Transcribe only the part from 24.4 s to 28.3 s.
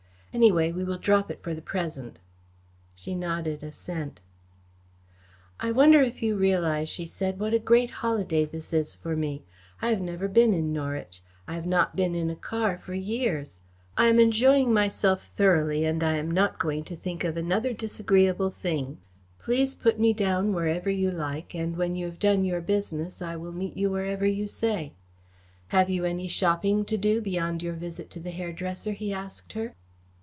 say." "Have you any shopping to do, beyond your visit to